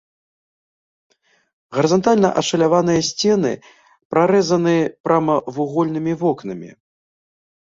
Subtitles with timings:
[1.77, 3.51] Гарызантальна ашаляваныя сцены
[4.15, 4.75] прарэзаны
[5.09, 6.71] прамавугольнымі вокнамі.